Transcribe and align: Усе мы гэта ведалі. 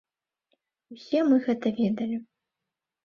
Усе 0.95 1.19
мы 1.33 1.39
гэта 1.49 1.67
ведалі. 1.81 2.17